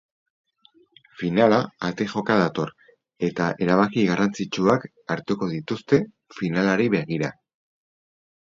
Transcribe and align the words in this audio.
Finala 1.19 1.59
ate 1.89 2.07
joka 2.13 2.37
dator 2.39 2.71
eta 3.29 3.51
erabaki 3.67 4.07
garrantzitsuak 4.13 4.89
hartuko 5.17 5.51
dituzte 5.55 6.01
finalari 6.41 6.93
begira. 6.97 7.31